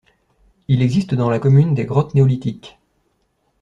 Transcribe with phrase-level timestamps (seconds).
[0.67, 2.79] Il existe dans la commune des grotte néolithique.